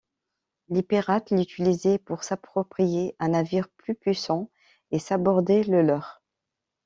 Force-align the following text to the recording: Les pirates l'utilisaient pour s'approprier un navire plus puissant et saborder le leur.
Les 0.69 0.81
pirates 0.81 1.29
l'utilisaient 1.29 1.99
pour 1.99 2.23
s'approprier 2.23 3.15
un 3.19 3.27
navire 3.27 3.69
plus 3.69 3.93
puissant 3.93 4.49
et 4.89 4.97
saborder 4.97 5.63
le 5.63 5.83
leur. 5.83 6.23